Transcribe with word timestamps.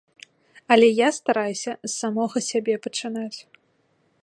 Але 0.75 0.87
я 0.99 1.09
стараюся 1.17 1.71
з 1.85 1.91
самога 1.99 2.37
сябе 2.49 2.75
пачынаць. 2.87 3.39